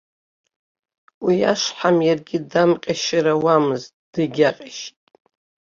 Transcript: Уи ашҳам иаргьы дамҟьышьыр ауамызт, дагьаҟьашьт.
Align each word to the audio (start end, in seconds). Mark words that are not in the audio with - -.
Уи 1.25 1.37
ашҳам 1.51 1.97
иаргьы 2.07 2.39
дамҟьышьыр 2.51 3.25
ауамызт, 3.33 3.91
дагьаҟьашьт. 4.11 4.95